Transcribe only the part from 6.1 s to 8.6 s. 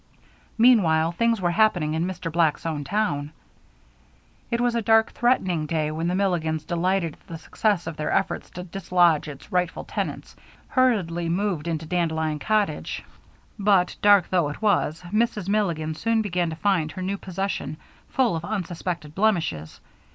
Milligans, delighted at the success of their efforts